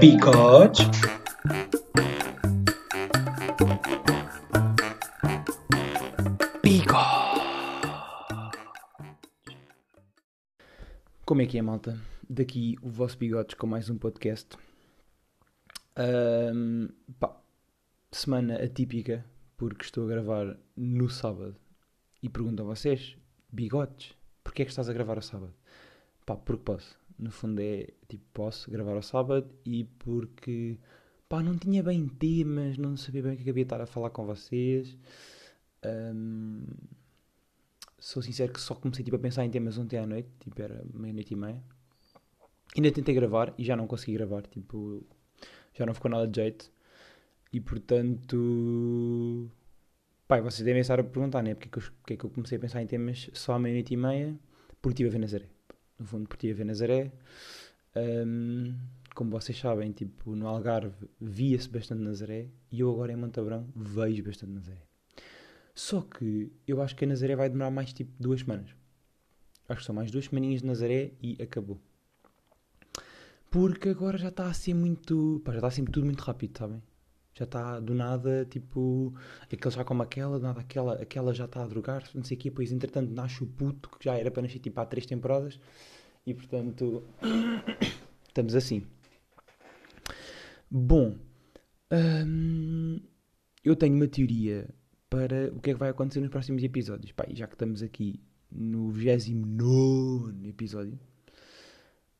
[0.00, 0.90] Bigode.
[11.26, 12.00] Como é que é, malta?
[12.28, 14.56] Daqui o vosso Bigodes com mais um podcast.
[15.96, 16.88] Ahm,
[17.20, 17.36] pá,
[18.10, 19.22] semana atípica,
[19.58, 21.56] porque estou a gravar no sábado.
[22.22, 23.18] E pergunto a vocês,
[23.50, 25.52] bigodes, porquê é que estás a gravar ao sábado?
[26.24, 27.01] Pá, porque posso.
[27.22, 30.76] No fundo é, tipo, posso gravar ao sábado e porque,
[31.28, 34.10] pá, não tinha bem temas, não sabia bem o que é havia estar a falar
[34.10, 34.98] com vocês.
[35.84, 36.64] Ahm,
[37.98, 40.84] sou sincero que só comecei tipo, a pensar em temas ontem à noite, tipo era
[40.92, 41.62] meia-noite e meia.
[42.76, 45.06] Ainda tentei gravar e já não consegui gravar, tipo,
[45.74, 46.72] já não ficou nada de jeito.
[47.52, 49.48] E portanto,
[50.26, 51.54] pai, vocês devem estar a perguntar, né?
[51.54, 53.94] Porque é que porque é que eu comecei a pensar em temas só à meia-noite
[53.94, 54.38] e meia?
[54.80, 55.51] Porque estive a ver Nazaré.
[56.02, 57.12] No fundo, porque estive a Nazaré.
[57.94, 58.74] Ahm,
[59.14, 64.24] como vocês sabem, tipo, no Algarve via-se bastante Nazaré e eu agora em Montabrão vejo
[64.24, 64.82] bastante Nazaré.
[65.72, 68.74] Só que eu acho que a Nazaré vai demorar mais tipo duas semanas.
[69.68, 71.80] Acho que são mais duas semaninhas de Nazaré e acabou.
[73.48, 75.40] Porque agora já está a ser muito.
[75.44, 76.82] Pá, já está a ser tudo muito rápido, sabem?
[77.34, 79.14] Já está do nada, tipo.
[79.50, 82.40] Aquele já come aquela, do nada aquela, aquela já está a drogar, não sei o
[82.40, 82.50] quê.
[82.50, 85.58] Depois, entretanto, nasce o puto, que já era para nascer tipo há três temporadas.
[86.26, 87.02] E portanto.
[88.28, 88.86] estamos assim.
[90.70, 91.16] Bom.
[91.90, 93.00] hum,
[93.64, 94.68] eu tenho uma teoria
[95.08, 97.12] para o que é que vai acontecer nos próximos episódios.
[97.12, 100.98] Pá, já que estamos aqui no 29 episódio,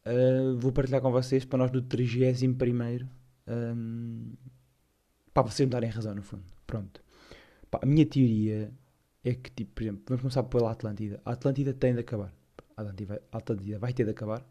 [0.07, 3.09] uh, vou partilhar com vocês para nós do 31
[3.49, 4.33] um,
[5.33, 6.45] para vocês me darem razão no fundo.
[6.67, 7.03] Pronto.
[7.71, 8.71] Pá, a minha teoria
[9.25, 11.21] é que, tipo, por exemplo, vamos começar pela Atlântida.
[11.25, 12.33] A Atlântida tem de acabar.
[12.77, 14.45] A Atlântida, a Atlântida vai ter de acabar.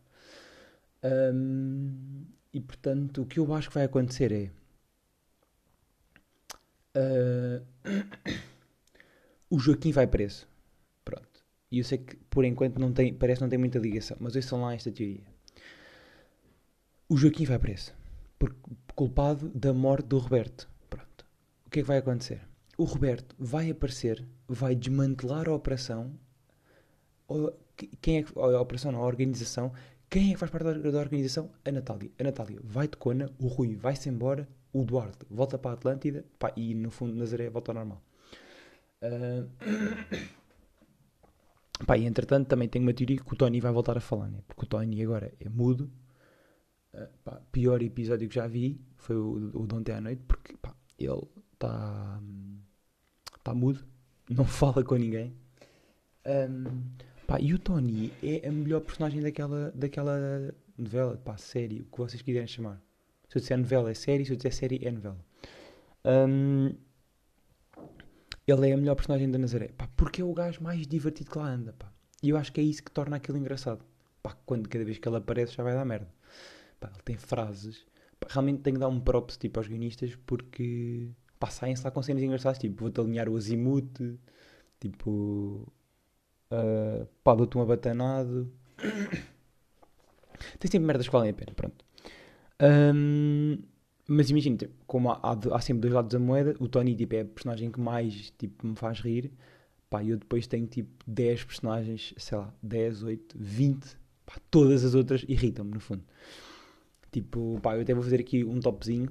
[1.03, 4.51] Um, e portanto, o que eu acho que vai acontecer é.
[6.97, 7.65] uh,
[9.49, 10.47] o Joaquim vai preso.
[11.03, 11.43] Pronto.
[11.71, 14.35] E eu sei que por enquanto não tem, parece que não tem muita ligação, mas
[14.35, 15.23] ouçam lá esta teoria.
[17.09, 17.93] O Joaquim vai preso.
[18.39, 18.55] Por,
[18.95, 20.70] culpado da morte do Roberto.
[21.71, 22.41] Que é que vai acontecer?
[22.77, 26.19] O Roberto vai aparecer, vai desmantelar a operação.
[28.01, 29.71] Quem é que, a operação, não, a organização.
[30.09, 31.49] Quem é que faz parte da, da organização?
[31.65, 32.11] A Natália.
[32.19, 36.25] A Natália vai de cona, o Rui vai-se embora, o Duarte volta para a Atlântida
[36.37, 38.01] pá, e no fundo Nazaré volta ao normal.
[39.01, 39.47] Ah,
[41.85, 44.43] Pá, e entretanto também tenho uma teoria que o Tony vai voltar a falar, né?
[44.47, 45.89] Porque o Tony agora é mudo.
[46.93, 50.55] Ah, pá, pior episódio que já vi foi o, o de ontem à noite, porque
[50.57, 51.21] pá, ele
[51.61, 52.19] está
[53.43, 53.85] tá mudo,
[54.29, 55.35] não fala com ninguém.
[56.25, 56.83] Ahm,
[57.27, 61.97] pá, e o Tony é a melhor personagem daquela, daquela novela, pá, série, o que
[61.97, 62.81] vocês quiserem chamar.
[63.29, 65.19] Se eu disser novela é série, se eu disser série é novela.
[66.03, 66.73] Ahm,
[68.47, 71.37] ele é a melhor personagem da Nazaré, pá, porque é o gajo mais divertido que
[71.37, 71.91] lá anda, pá.
[72.23, 73.83] E eu acho que é isso que torna aquilo engraçado.
[74.21, 76.07] Pá, quando cada vez que ele aparece já vai dar merda.
[76.79, 77.85] Pá, ele tem frases.
[78.19, 81.09] Pá, realmente tenho que dar um props tipo, aos guionistas porque
[81.41, 82.59] pá, saem-se lá com cenas engraçadas.
[82.59, 83.99] Tipo, vou-te alinhar o azimuth.
[84.79, 85.67] Tipo,
[86.51, 88.51] ah, pá, dou-te um abatanado.
[90.59, 91.83] tem sempre merdas que valem a pena, pronto.
[92.59, 93.57] Ahm,
[94.07, 97.15] mas imagina, tipo, como há, há, há sempre dois lados da moeda, o Tony tipo,
[97.15, 99.31] é a personagem que mais tipo, me faz rir.
[99.89, 103.97] Pá, eu depois tenho tipo 10 personagens, sei lá, 10, 8, 20.
[104.25, 106.03] Pá, todas as outras irritam-me, no fundo.
[107.11, 109.09] Tipo, pá, eu até vou fazer aqui um topzinho.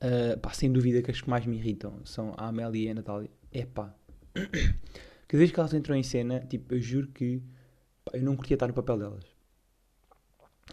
[0.00, 2.94] Ah, pá, sem dúvida que as que mais me irritam são a Amélia e a
[2.94, 3.30] Natália.
[3.52, 3.94] É pá.
[5.26, 7.42] Cada vez que elas entram em cena, tipo, eu juro que
[8.04, 9.24] pá, eu não curtia estar no papel delas.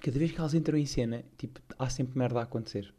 [0.01, 2.93] Cada vez que elas entram em cena, tipo, há sempre merda a acontecer.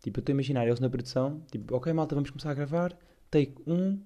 [0.00, 2.96] Tipo, eu estou a imaginar eles na produção, tipo, ok malta, vamos começar a gravar,
[3.30, 4.00] take 1,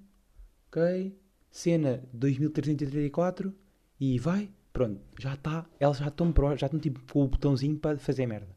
[0.69, 1.14] ok,
[1.50, 3.54] cena 2334
[4.00, 7.98] e vai, pronto, já está, elas já estão já estão tipo com o botãozinho para
[7.98, 8.56] fazer merda.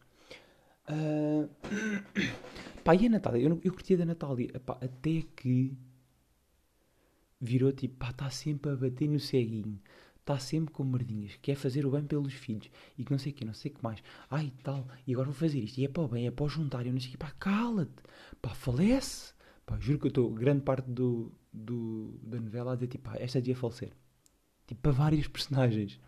[0.88, 1.47] Ah,
[2.85, 3.41] pá, e a Natália?
[3.41, 5.75] Eu, eu curtia da Natália, Epá, até que
[7.41, 9.81] virou tipo, pá, está sempre a bater no ceguinho,
[10.19, 12.69] está sempre com merdinhas, quer fazer o bem pelos filhos.
[12.97, 15.25] E que não sei o que, não sei o que mais, ai tal, e agora
[15.25, 17.09] vou fazer isto, e é para o bem, é para o juntar, eu não sei
[17.09, 18.03] o que, pá, cala-te,
[18.39, 19.33] pá, falece,
[19.65, 23.17] pá, juro que eu estou grande parte do, do, da novela a dizer tipo, pá,
[23.17, 23.91] esta dia falecer,
[24.67, 25.99] tipo, para vários personagens.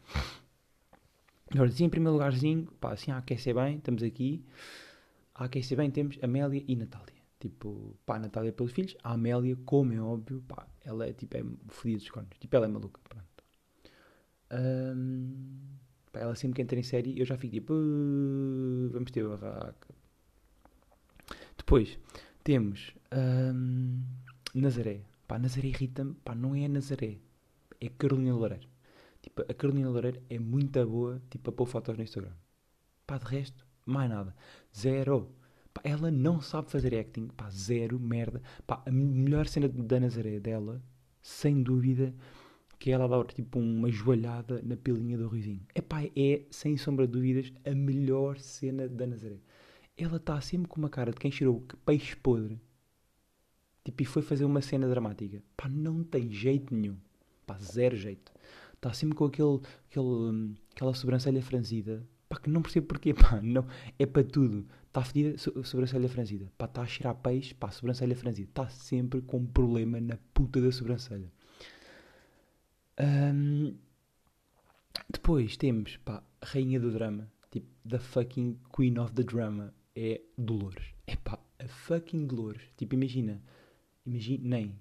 [1.50, 4.44] Agora, assim, em primeiro lugarzinho, pá, assim, a aquecer bem, estamos aqui,
[5.38, 7.16] a aquecer bem, temos Amélia e Natália.
[7.40, 11.44] Tipo, pá, Natália pelos filhos, a Amélia, como é óbvio, pá, ela é tipo, é
[11.70, 12.38] fodida dos cornos.
[12.40, 13.26] Tipo, ela é maluca, pronto.
[14.50, 15.78] Ahm,
[16.12, 19.32] pá, ela sempre que entra em série, eu já fico tipo, "Uh, vamos tempos teve
[19.34, 19.88] a vaca.
[21.58, 22.00] Depois
[22.44, 22.94] temos
[23.54, 24.02] hum,
[24.56, 25.02] Nazaré.
[25.28, 26.14] Pá, Nazaré irrita-me.
[26.24, 27.18] Pá, não é Nazaré.
[27.82, 28.68] É Carolina Loureiro.
[29.22, 32.34] Tipo, a Carolina Loureiro é muito boa, tipo, a pôr fotos no Instagram.
[33.06, 34.36] Pá, de resto, mais nada.
[34.76, 35.32] Zero.
[35.74, 37.28] Pá, ela não sabe fazer acting.
[37.28, 38.42] Pá, zero, merda.
[38.66, 40.82] Pá, a melhor cena da Nazaré dela,
[41.22, 42.14] sem dúvida,
[42.80, 45.66] que é ela dá tipo uma joelhada na pilinha do risinho.
[45.74, 49.40] Epá, é, sem sombra de dúvidas, a melhor cena da Nazaré.
[49.98, 52.62] Ela está sempre com uma cara de quem cheirou peixe podre.
[53.84, 55.42] Tipo, e foi fazer uma cena dramática.
[55.56, 56.98] Pá, não tem jeito nenhum.
[57.46, 58.32] Pá, zero jeito.
[58.74, 62.06] Está sempre com aquele, aquele, hum, aquela sobrancelha franzida.
[62.30, 63.40] Pá, que não percebo porquê, pá.
[63.42, 63.66] Não,
[63.98, 64.68] é para tudo.
[64.88, 66.52] Está fedida, so, sobrancelha franzida.
[66.58, 68.50] Pá, está a cheirar peixe, pá, sobrancelha franzida.
[68.50, 71.32] Está sempre com problema na puta da sobrancelha.
[73.00, 73.76] Um,
[75.10, 77.32] depois temos, pá, Rainha do Drama.
[77.52, 79.74] Tipo, the fucking Queen of the Drama.
[79.96, 80.94] É Dolores.
[81.08, 82.62] É pá, a fucking Dolores.
[82.76, 83.42] Tipo, imagina.
[84.06, 84.76] Nem.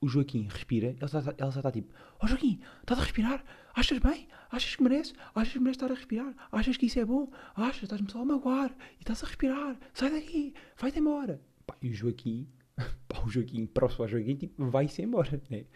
[0.00, 3.44] O Joaquim respira, ela só, ela está tipo: Ó oh, Joaquim, estás a respirar?
[3.74, 4.28] Achas bem?
[4.50, 5.14] Achas que mereces?
[5.34, 6.34] Achas que mereces estar a respirar?
[6.50, 7.30] Achas que isso é bom?
[7.54, 7.84] Achas?
[7.84, 9.78] Estás-me só a magoar e estás a respirar?
[9.94, 11.40] Sai daqui, vai-te embora.
[11.66, 12.48] Pá, e o Joaquim,
[13.08, 15.66] pá, o Joaquim, próximo ao Joaquim, tipo, vai-se embora, né?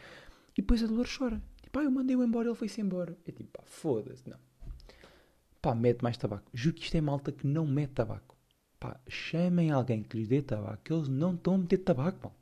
[0.57, 1.43] E depois a Dolores chora.
[1.71, 3.17] Pá, eu mandei-o embora, ele foi-se embora.
[3.27, 4.39] É tipo, pá, foda-se, não.
[5.61, 6.51] Pá, mete mais tabaco.
[6.53, 8.37] Juro que isto é malta que não mete tabaco.
[8.79, 12.33] Pá, chamem alguém que lhes dê tabaco, que eles não estão a meter tabaco.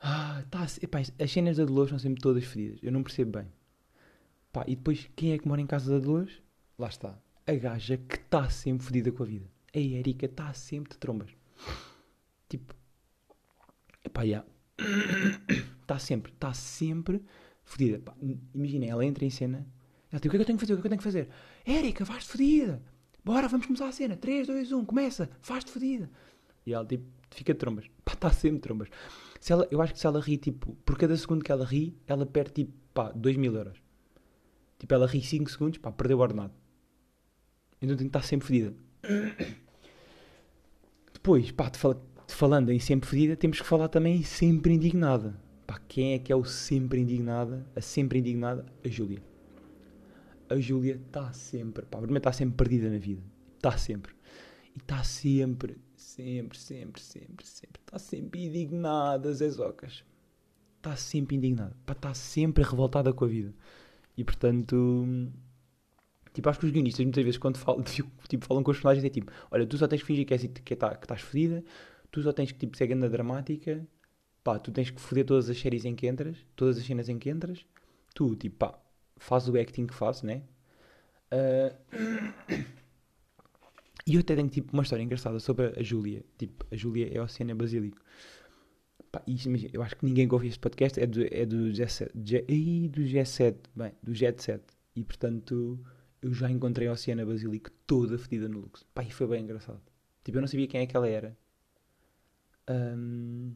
[0.00, 2.80] Ah, tá, epá, as cenas da Dolores são sempre todas fedidas.
[2.82, 3.46] Eu não percebo bem.
[4.52, 6.42] Pá, e depois, quem é que mora em casa da Dolores?
[6.78, 7.18] Lá está.
[7.46, 9.46] A gaja que está sempre fedida com a vida.
[9.74, 11.30] A Erika está sempre de trombas.
[12.48, 12.74] Tipo,
[14.04, 14.44] epá, já.
[15.82, 17.22] Está sempre, está sempre
[17.62, 18.02] fodida.
[18.54, 19.66] Imagina, ela entra em cena.
[20.10, 20.72] Ela diz: O que é que eu tenho que fazer?
[20.72, 21.28] O que é que eu tenho que fazer?
[21.64, 22.82] Érica, faz-te fodida.
[23.24, 24.16] Bora, vamos começar a cena.
[24.16, 25.30] 3, 2, 1, começa.
[25.40, 26.10] Faz-te fodida.
[26.66, 27.86] E ela, tipo, fica de trombas.
[28.04, 28.88] Pá, está sempre de trombas.
[29.40, 31.96] Se ela, eu acho que se ela ri, tipo, por cada segundo que ela ri,
[32.06, 33.80] ela perde, tipo, pá, 2 mil euros.
[34.78, 36.52] Tipo, ela ri 5 segundos, pá, perdeu o ordenado.
[37.80, 38.74] Então tem que estar sempre fodida.
[41.12, 44.74] Depois, pá, de, fal de falando em sempre fodida, temos que falar também em sempre
[44.74, 45.40] indignada.
[45.66, 47.66] Pá, quem é que é o sempre indignada?
[47.74, 48.66] A sempre indignada?
[48.84, 49.22] A Júlia.
[50.48, 53.22] A Júlia está sempre, pá, primeiro está sempre perdida na vida.
[53.56, 54.12] Está sempre.
[54.74, 55.78] E está sempre,
[56.10, 57.80] sempre, sempre, sempre, sempre.
[57.82, 60.04] Está sempre indignada, Zezocas.
[60.76, 61.76] Está sempre indignada.
[61.88, 63.54] Está sempre revoltada com a vida.
[64.16, 65.06] E portanto.
[66.32, 67.82] Tipo, acho que os guionistas muitas vezes quando falam,
[68.28, 70.46] tipo, falam com os personagens é tipo, olha, tu só tens que fingir que, és,
[70.46, 71.64] que, tá, que estás fedida,
[72.10, 73.84] tu só tens que tipo, ser grande dramática
[74.42, 77.18] pá, tu tens que foder todas as séries em que entras, todas as cenas em
[77.18, 77.64] que entras,
[78.14, 78.78] tu, tipo, pá,
[79.16, 80.42] faz o acting que faz, né?
[81.32, 81.74] Uh...
[84.06, 86.24] e eu até tenho, tipo, uma história engraçada sobre a Júlia.
[86.38, 87.98] Tipo, a Júlia é Oceana Basílico.
[89.12, 89.22] Pá,
[89.72, 93.02] eu acho que ninguém que ouve este podcast é do, é do G7, G, do
[93.02, 94.62] G7, bem, do Jet 7.
[94.94, 95.80] E, portanto,
[96.22, 98.86] eu já encontrei a Oceana Basílico toda fedida no luxo.
[98.94, 99.80] Pá, e foi bem engraçado.
[100.22, 101.36] Tipo, eu não sabia quem é que ela era.
[102.68, 103.54] Um,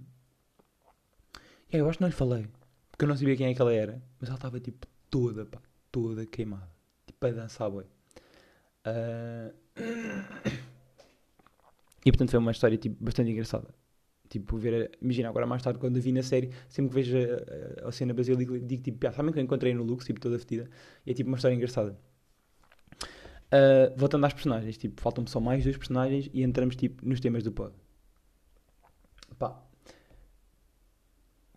[1.71, 2.49] é, eu acho que não lhe falei.
[2.91, 4.03] Porque eu não sabia quem é que ela era.
[4.21, 5.61] Mas ela estava tipo toda, pá,
[5.93, 6.71] toda queimada.
[7.07, 7.85] Tipo a dançar, boi.
[8.87, 9.64] Uh...
[12.05, 13.69] E portanto foi uma história tipo, bastante engraçada.
[14.29, 14.91] Tipo, ver.
[15.01, 17.93] Imagina, agora mais tarde, quando eu vi na série, sempre que vejo a, a, a
[17.93, 20.69] cena basílica, digo tipo, ah, sabem que eu encontrei no Lux, tipo, toda fedida.
[21.07, 21.99] E é tipo uma história engraçada.
[23.47, 27.45] Uh, voltando às personagens, tipo, faltam-me só mais dois personagens e entramos tipo nos temas
[27.45, 27.73] do pod.
[29.39, 29.63] Pá,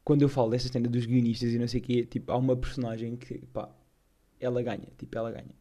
[0.03, 2.55] quando eu falo dessa cena dos guionistas e não sei o quê, tipo, há uma
[2.55, 3.69] personagem que, pá,
[4.39, 5.53] ela ganha, tipo, ela ganha.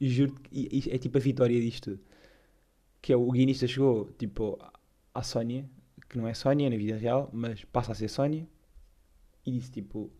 [0.00, 2.02] Juro que é tipo a vitória disto tudo.
[3.00, 4.58] Que é o guionista chegou, tipo,
[5.14, 5.68] à Sónia,
[6.08, 8.46] que não é Sónia na vida real, mas passa a ser Sónia,
[9.44, 10.12] e disse, tipo,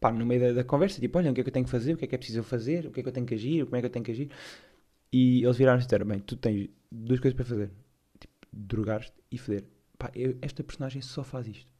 [0.00, 1.70] pá, no meio da, da, conversa, tipo, olha, o que é que eu tenho que
[1.70, 3.34] fazer, o que é que é preciso fazer, o que é que eu tenho que
[3.34, 4.30] agir, como é que eu tenho que agir.
[5.12, 7.70] E eles viraram-se e disseram, bem, tu tens duas coisas para fazer.
[8.18, 9.64] Tipo, drogar-te e foder.
[9.98, 11.70] Pá, eu, esta personagem só faz isto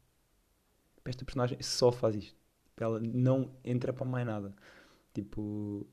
[1.04, 2.36] esta personagem só faz isto.
[2.76, 4.54] Ela não entra para mais nada.
[5.12, 5.86] Tipo,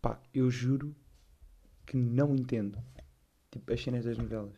[0.00, 0.94] pá, eu juro
[1.86, 2.78] que não entendo
[3.50, 4.56] tipo, as cenas das novelas.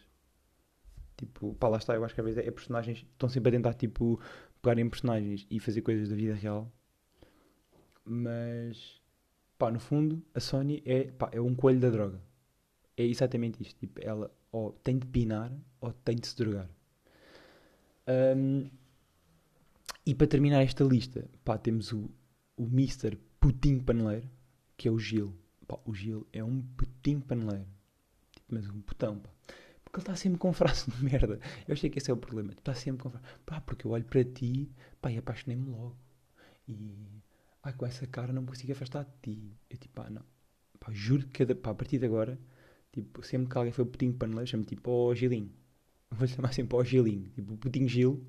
[1.17, 3.75] Tipo, pá, lá está, eu acho que às vezes é personagens estão sempre a tentar
[3.75, 4.21] tipo
[4.63, 6.71] pegar em personagens e fazer coisas da vida real.
[8.05, 9.01] Mas
[9.59, 12.21] pá, no fundo, a Sony é, pá, é um coelho da droga.
[12.97, 13.79] É exatamente isto.
[13.79, 16.69] Tipo, ela ou tem de pinar ou tem de se drogar.
[18.37, 18.69] Um,
[20.05, 22.11] e para terminar esta lista, pá, temos o,
[22.57, 23.17] o Mr.
[23.39, 24.29] Putinho Paneleiro,
[24.81, 25.37] que é o Gil.
[25.69, 27.69] pá, o Gil é um putinho paneleiro.
[28.33, 29.29] Tipo, mas um putão, pá.
[29.85, 31.39] Porque ele está sempre com frase de merda.
[31.69, 32.53] Eu achei que esse é o problema.
[32.53, 33.27] Está sempre com frase.
[33.45, 34.73] Pá, porque eu olho para ti,
[35.03, 35.99] pá, e apaixonei-me logo.
[36.67, 37.23] E,
[37.63, 39.53] ai, com essa cara não me consigo afastar de ti.
[39.69, 40.23] Eu, tipo, pá, não.
[40.79, 42.41] Pá, juro que, cada, pá, a partir de agora,
[42.91, 45.53] tipo, sempre que alguém foi putinho paneleiro, chamo tipo, ó, oh, Gilinho.
[46.11, 47.29] Vou chamar sempre ao Gilinho.
[47.35, 48.27] Tipo, o putinho Gil.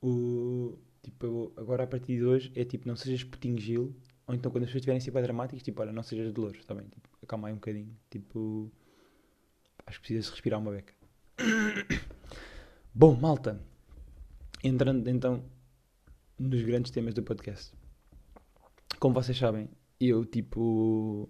[0.00, 3.94] O, tipo, agora a partir de hoje é tipo, não sejas putinho Gil.
[4.30, 6.86] Ou então quando as pessoas estiverem sempre dramáticas, tipo, olha, não sejas Dolores, está bem?
[6.86, 7.98] Tipo, acalma aí um bocadinho.
[8.08, 8.70] Tipo,
[9.84, 10.94] acho que precisas respirar uma beca.
[12.94, 13.60] Bom, malta.
[14.62, 15.44] Entrando então
[16.38, 17.74] nos grandes temas do podcast.
[19.00, 19.68] Como vocês sabem,
[19.98, 21.28] eu tipo.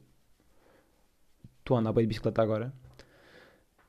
[1.61, 2.71] Estou a andar bem de bicicleta agora.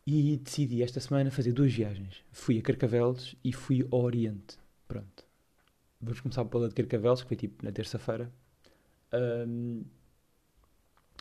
[0.07, 2.23] E decidi esta semana fazer duas viagens.
[2.31, 4.57] Fui a Carcavelos e fui ao Oriente.
[4.87, 5.25] Pronto.
[5.99, 8.31] Vamos começar pela de Carcavelos, que foi tipo na terça-feira.
[9.13, 9.83] Um,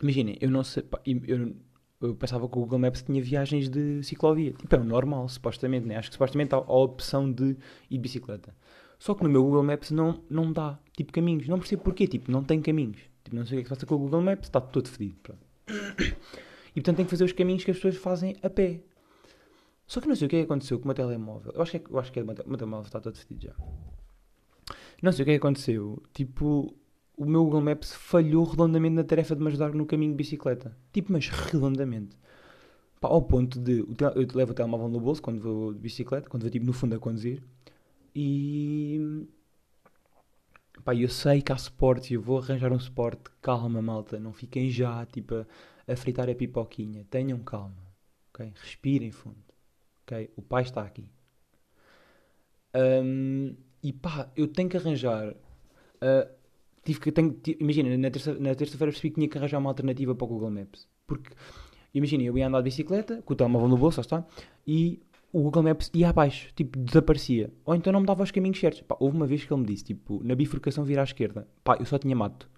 [0.02, 0.82] Imaginem, eu não sei.
[1.04, 1.54] Eu,
[2.00, 4.52] eu, pensava que o Google Maps tinha viagens de ciclovia.
[4.52, 5.97] Tipo, é normal, supostamente, né?
[5.97, 7.50] Acho que supostamente há a opção de
[7.90, 8.54] ir de bicicleta.
[8.99, 11.49] Só que no meu Google Maps não, não dá, tipo, caminhos.
[11.49, 12.99] Não percebo porquê, tipo, não tem caminhos.
[13.25, 14.88] Tipo, não sei o que é que se passa com o Google Maps, está todo
[14.88, 15.16] fedido.
[15.23, 15.40] Pronto.
[16.70, 18.80] E portanto tem que fazer os caminhos que as pessoas fazem a pé.
[19.87, 21.52] Só que não sei o que é que aconteceu com o meu telemóvel.
[21.52, 23.54] Eu acho que é, eu acho que é, o meu telemóvel está todo fedido já.
[25.02, 26.00] Não sei o que é que aconteceu.
[26.14, 26.73] Tipo,
[27.21, 30.75] o meu Google Maps falhou redondamente na tarefa de me ajudar no caminho de bicicleta.
[30.91, 32.17] Tipo, mas redondamente.
[32.99, 33.81] Pá, ao ponto de.
[33.81, 36.97] Eu levo o telemóvel no bolso quando vou de bicicleta, quando vou tipo, no fundo
[36.97, 37.43] a conduzir.
[38.15, 39.27] E.
[40.83, 43.25] Pá, eu sei que há suporte eu vou arranjar um suporte.
[43.43, 44.19] Calma, malta.
[44.19, 45.47] Não fiquem já, tipo, a,
[45.87, 47.05] a fritar a pipoquinha.
[47.11, 47.77] Tenham calma.
[48.33, 48.50] Ok?
[48.62, 49.45] Respirem fundo.
[50.07, 50.31] Ok?
[50.37, 51.05] O pai está aqui.
[52.75, 55.35] Um, e pá, eu tenho que arranjar.
[56.00, 56.39] Uh,
[56.84, 60.25] tive que, tenho, imagina, na terça-feira terça percebi que tinha que arranjar uma alternativa para
[60.25, 60.88] o Google Maps.
[61.06, 61.30] Porque,
[61.94, 64.26] imagina, eu ia andar de bicicleta, com o telemóvel no bolso, está,
[64.66, 65.00] e
[65.32, 67.52] o Google Maps ia abaixo, tipo, desaparecia.
[67.64, 68.80] Ou então não me dava os caminhos certos.
[68.82, 71.46] Pá, houve uma vez que ele me disse, tipo, na bifurcação vira à esquerda.
[71.62, 72.49] Pá, eu só tinha mato.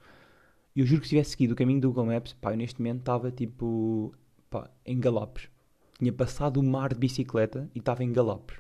[0.75, 2.81] E eu juro que se tivesse seguido o caminho do Google Maps, pá, eu neste
[2.81, 4.15] momento estava, tipo,
[4.49, 5.49] pá, em galopes.
[5.99, 8.57] Tinha passado o mar de bicicleta e estava em galopes.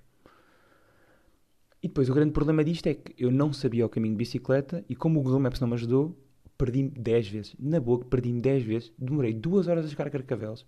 [1.83, 4.85] E depois o grande problema disto é que eu não sabia o caminho de bicicleta
[4.89, 6.17] e como o Google Maps não me ajudou,
[6.57, 7.57] perdi-me 10 vezes.
[7.59, 8.93] Na boca, perdi-me 10 vezes.
[8.97, 10.65] Demorei 2 horas a chegar a Carcavelos.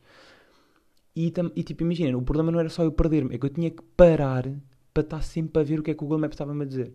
[1.14, 3.70] E, e tipo, imagina, o problema não era só eu perder-me, é que eu tinha
[3.70, 4.44] que parar
[4.92, 6.92] para estar sempre a ver o que é que o Google Maps estava-me a dizer.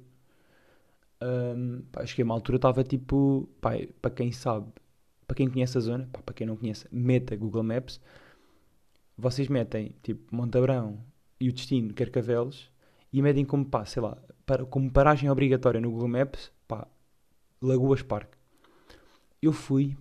[1.22, 3.72] Um, pá, acho que a uma altura estava tipo, pá,
[4.02, 4.68] para quem sabe,
[5.26, 8.02] para quem conhece a zona, pá, para quem não conhece, meta Google Maps.
[9.18, 11.00] Vocês metem tipo Montabrão
[11.40, 12.70] e o destino Carcavelos
[13.12, 16.88] e medem como, pá, sei lá, para, como paragem obrigatória no Google Maps, pá,
[17.62, 18.34] Lagoas Park.
[19.42, 19.98] Eu fui,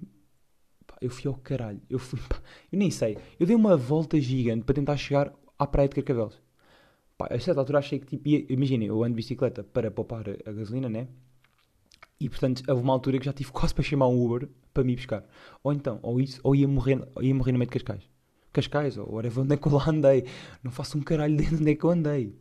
[0.87, 4.21] pá, eu fui ao caralho, eu fui, pá, eu nem sei, eu dei uma volta
[4.21, 6.41] gigante para tentar chegar à praia de Carcavelos.
[7.17, 10.53] Pá, a certa altura achei que, tipo, imaginem, eu ando de bicicleta para poupar a
[10.53, 11.09] gasolina, né?
[12.21, 14.95] E portanto, houve uma altura que já tive quase para chamar um Uber para me
[14.95, 15.25] buscar.
[15.63, 18.09] Ou então, ou isso, ou ia morrer, ou ia morrer no meio de Cascais.
[18.53, 20.25] Cascais, ou whatever, onde é que eu lá andei.
[20.63, 22.35] Não faço um caralho de onde é que eu andei.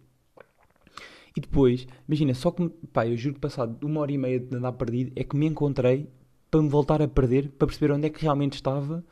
[1.37, 4.55] E depois, imagina, só que, pá, eu juro que passado uma hora e meia de
[4.55, 6.09] andar perdido, é que me encontrei
[6.49, 9.05] para me voltar a perder, para perceber onde é que realmente estava.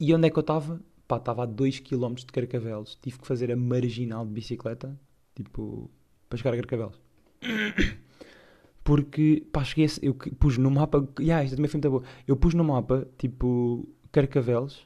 [0.00, 0.80] E onde é que eu estava?
[1.06, 2.98] Pá, estava a 2km de Carcavelos.
[3.00, 4.98] Tive que fazer a marginal de bicicleta,
[5.36, 5.88] tipo,
[6.28, 7.00] para chegar a Carcavelos.
[8.82, 12.02] Porque, pá, cheguei eu pus no mapa, yeah, isto também foi muito boa.
[12.26, 14.84] Eu pus no mapa, tipo, Carcavelos,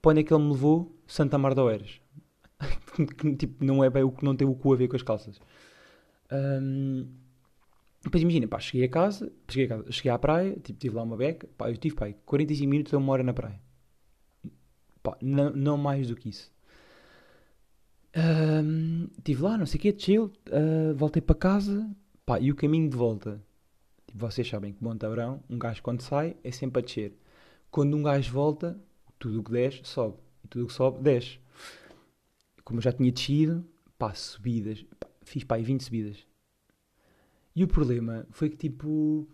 [0.00, 0.94] para onde é que ele me levou?
[1.04, 2.01] Santa Mar de Oeiras.
[2.92, 5.02] Que tipo, não é bem o que não tem o cu a ver com as
[5.02, 5.40] calças.
[6.30, 7.06] Um,
[8.02, 11.02] depois imagina, pá, cheguei a casa, cheguei, a casa, cheguei à praia, tipo, tive lá
[11.02, 13.60] uma beca, pá, eu tive, pá, 45 minutos a uma hora na praia.
[15.02, 16.50] Pá, não, não mais do que isso.
[18.14, 21.88] Um, estive lá, não sei o quê, chill, uh, voltei para casa,
[22.26, 23.42] pá, e o caminho de volta,
[24.06, 27.16] tipo, vocês sabem que Bom Tabrão, um gajo quando sai é sempre a descer.
[27.70, 28.78] Quando um gajo volta,
[29.18, 30.16] tudo o que desce, sobe.
[30.44, 31.41] E tudo o que sobe, desce
[32.64, 33.64] como eu já tinha descido,
[33.98, 36.26] pá, subidas, pá, fiz pá, 20 subidas.
[37.54, 39.28] E o problema foi que tipo,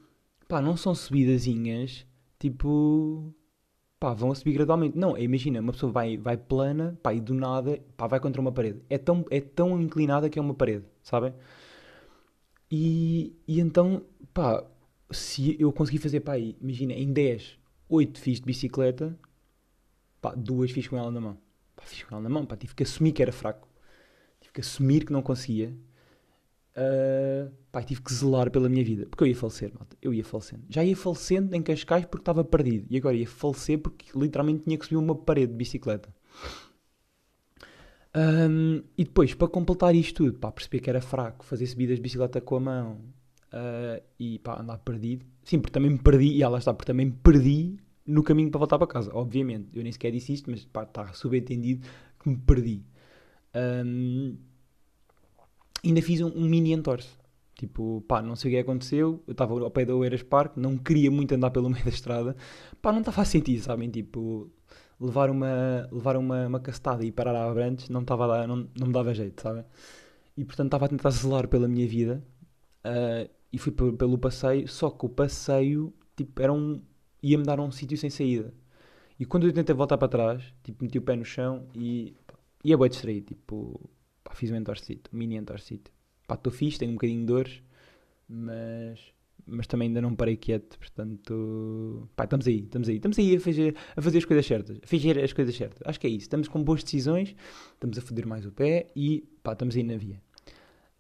[0.49, 2.07] pá, não são subidazinhas,
[2.39, 3.33] tipo,
[4.01, 4.97] pá, vão a subir gradualmente.
[4.99, 8.53] Não, imagina, uma pessoa vai, vai plana, pá, e do nada, pá, vai contra uma
[8.53, 8.83] parede.
[8.91, 11.33] É tão, é tão inclinada que é uma parede, sabem?
[12.71, 14.05] E, e então,
[14.35, 14.65] pá,
[15.11, 17.59] se eu conseguir fazer, pá, imagina, em 10,
[17.89, 19.19] 8 fiz de bicicleta,
[20.21, 21.39] pá, duas fiz com ela na mão.
[21.79, 23.69] Pá, fiz com na mão, pá, tive que assumir que era fraco.
[24.41, 25.73] Tive que assumir que não conseguia.
[26.77, 29.07] Uh, pá, tive que zelar pela minha vida.
[29.07, 29.97] Porque eu ia falecer, malta.
[30.03, 30.65] Eu ia falecendo.
[30.69, 32.87] Já ia falecendo em Cascais porque estava perdido.
[32.91, 36.13] E agora ia falecer porque literalmente tinha que subir uma parede de bicicleta.
[38.17, 42.03] Um, e depois, para completar isto tudo, pá, perceber que era fraco fazer subidas de
[42.03, 43.01] bicicleta com a mão
[43.53, 45.25] uh, e pá, andar perdido.
[45.45, 48.59] Sim, porque também me perdi, e ela está, porque também me perdi no caminho para
[48.59, 49.11] voltar para casa.
[49.15, 51.87] Obviamente, eu nem sequer disse isto, mas pá, está subentendido
[52.19, 52.83] que me perdi.
[53.55, 54.37] Um,
[55.85, 57.11] ainda fiz um, um, mini entorse.
[57.57, 59.23] Tipo, pá, não sei o que aconteceu.
[59.27, 62.37] Eu estava ao pé da Oeiras Park, não queria muito andar pelo meio da estrada.
[62.81, 63.91] Pá, não estava a sentir, sabem?
[63.91, 64.51] Tipo,
[65.01, 68.69] levar uma, levar uma, uma castada e parar a Abrantes não, estava a dar, não,
[68.79, 69.65] não me dava jeito, sabem?
[70.37, 72.25] E portanto estava a tentar zelar pela minha vida
[72.85, 74.69] uh, e fui pelo passeio.
[74.69, 76.83] Só que o passeio, tipo, era um.
[77.23, 78.53] Ia-me dar um sítio sem saída.
[79.19, 82.15] E quando eu tentei voltar para trás, tipo, meti o pé no chão e.
[82.65, 83.91] e é bem distraído, tipo
[84.29, 85.91] Pá, fiz um entorcito, um mini entorcito.
[86.27, 87.63] Pá, estou fixe, tenho um bocadinho de dores,
[88.29, 89.01] mas,
[89.47, 93.41] mas também ainda não parei quieto, portanto, pá, estamos aí, estamos aí, estamos aí a
[93.41, 95.81] fazer, a fazer as coisas certas, a fazer as coisas certas.
[95.87, 97.35] Acho que é isso, estamos com boas decisões,
[97.73, 100.21] estamos a foder mais o pé e, pá, estamos aí na via.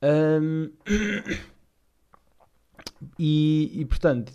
[0.03, 0.71] Um,
[3.19, 4.33] e, e, portanto,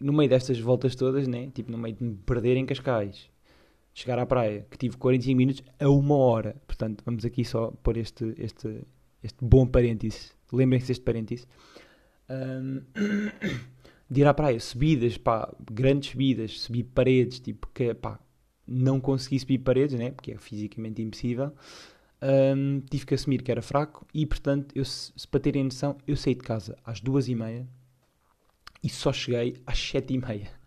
[0.00, 3.28] no meio destas voltas todas, né, tipo, no meio de me perder em Cascais,
[3.92, 6.56] chegar à praia, que tive 45 minutos a uma hora.
[6.66, 8.82] Portanto, vamos aqui só pôr este, este,
[9.22, 10.36] este bom parênteses.
[10.52, 11.46] Lembrem-se deste parênteses.
[12.30, 12.82] Um,
[14.10, 18.20] de ir à praia, subidas, pá, grandes subidas, subir paredes, tipo, que, pá,
[18.66, 21.52] não consegui subir paredes, né, porque é fisicamente impossível.
[22.22, 26.16] Um, tive que assumir que era fraco e, portanto, eu, se, para terem noção, eu
[26.16, 27.66] saí de casa às duas e meia
[28.82, 30.58] e só cheguei às sete e meia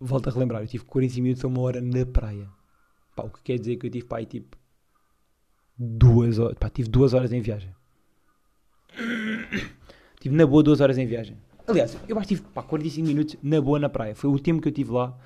[0.00, 2.48] volto a relembrar, eu tive 45 minutos a uma hora na praia.
[3.14, 4.56] Pá, o que quer dizer que eu tive, pá, aí, tipo,
[5.76, 7.74] duas horas, pá, tive duas horas em viagem.
[10.20, 11.36] tive na boa duas horas em viagem.
[11.66, 14.14] Aliás, eu acho que tive, pá, 45 minutos na boa na praia.
[14.14, 15.16] Foi o tempo que eu tive lá.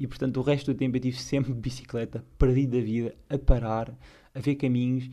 [0.00, 3.38] E, portanto, o resto do tempo eu tive sempre de bicicleta, perdido da vida, a
[3.38, 3.96] parar,
[4.34, 5.08] a ver caminhos.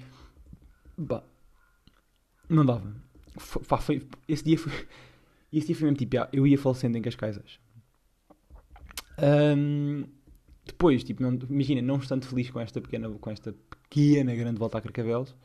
[1.08, 1.24] Pá,
[2.50, 2.96] não dava.
[3.38, 4.72] Foi, pá, foi, esse dia foi...
[5.52, 7.40] Esse dia foi mesmo tipo, eu ia falecendo em Cascais.
[9.22, 10.06] Um,
[10.66, 14.78] depois, tipo, não, imagina, não estando feliz com esta pequena, com esta pequena grande volta
[14.78, 15.36] a Carcavelos,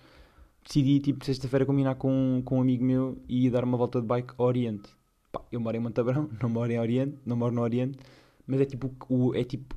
[0.65, 4.35] decidi, tipo, sexta-feira combinar com, com um amigo meu e dar uma volta de bike
[4.39, 4.89] ao Oriente.
[5.33, 7.99] Pá, eu moro em Montabrão, não moro em Oriente, não moro no Oriente,
[8.47, 9.75] mas é tipo o, é tipo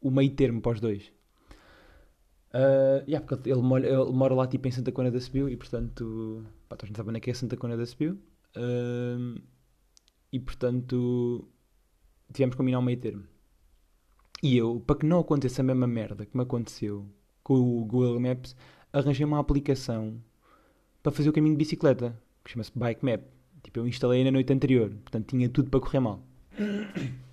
[0.00, 1.12] o meio termo para os dois.
[2.54, 6.44] Uh, yeah, porque ele ele mora lá tipo em Santa Cona da Sebiu e portanto,
[6.68, 8.18] pá, a gente sabe onde é que é Santa Cona da Sebiu.
[10.32, 11.48] E portanto,
[12.32, 13.24] tivemos que combinar um meio termo.
[14.42, 17.06] E eu, para que não aconteça a mesma merda que me aconteceu
[17.42, 18.56] com o Google Maps,
[18.92, 20.20] arranjei uma aplicação
[21.02, 23.22] para fazer o caminho de bicicleta, que chama-se Bike Map.
[23.62, 26.22] Tipo, eu instalei na noite anterior, portanto tinha tudo para correr mal.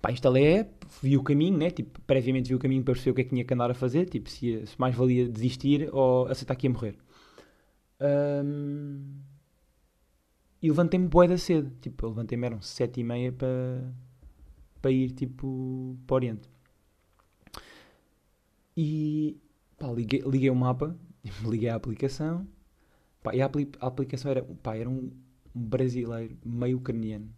[0.00, 1.70] Pá, instalei a app, vi o caminho, né?
[1.70, 3.74] Tipo, previamente vi o caminho para perceber o que é que tinha que andar a
[3.74, 6.96] fazer, tipo, se, se mais valia desistir ou aceitar que ia morrer.
[8.00, 9.20] Um,
[10.62, 11.70] e levantei-me bué da cedo.
[11.80, 13.92] Tipo, eu levantei-me, eram sete e meia para,
[14.80, 16.48] para ir, tipo, para o Oriente.
[18.76, 19.36] E,
[19.78, 20.96] pá, liguei, liguei o mapa,
[21.44, 22.46] liguei a aplicação,
[23.22, 25.10] pá, e a, apli a aplicação era, pá, era um,
[25.56, 27.30] brasileiro meio ucraniano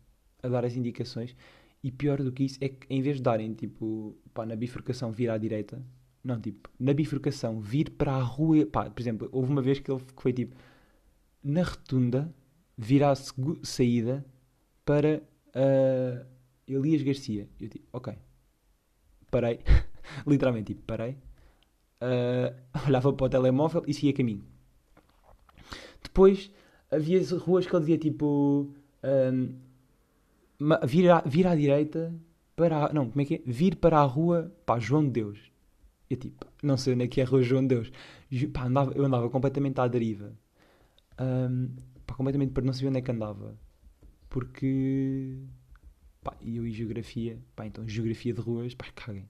[0.43, 1.35] a dar as indicações.
[1.83, 5.13] E pior do que isso é que em vez de darem, tipo, pá, na bifurcação
[5.13, 5.81] vir à direita,
[6.25, 9.91] não, tipo, na bifurcação vir para a rua, pá, por exemplo, houve uma vez que
[9.91, 10.57] ele foi tipo,
[11.43, 12.35] na retunda
[12.79, 13.13] virá
[13.63, 14.25] saída
[14.85, 16.25] para uh,
[16.67, 17.49] Elias Garcia.
[17.61, 18.15] Eu tipo, ok.
[19.31, 19.59] Parei.
[20.25, 21.19] Literalmente, tipo, parei.
[22.01, 22.55] Uh,
[22.87, 24.45] olhava para o telemóvel e seguia caminho.
[26.03, 26.51] Depois
[26.91, 28.73] havia ruas que ele dizia tipo.
[29.03, 29.55] Um,
[30.87, 32.15] vir, à, vir à direita
[32.55, 32.87] para.
[32.87, 33.43] A, não, como é que é?
[33.45, 34.53] Vir para a rua.
[34.65, 35.39] Pá, João de Deus.
[36.09, 37.93] Eu tipo, não sei onde é que é a rua João de Deus.
[38.53, 40.33] Pá, andava, eu andava completamente à deriva.
[41.21, 41.71] Um,
[42.19, 43.57] completamente para não saber onde é que andava.
[44.29, 45.39] Porque.
[46.23, 47.39] Pá, eu e geografia.
[47.55, 48.75] Pá, então geografia de ruas.
[48.75, 49.29] Pá, caguem.